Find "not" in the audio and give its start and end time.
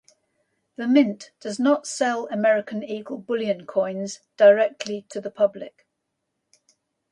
1.59-1.85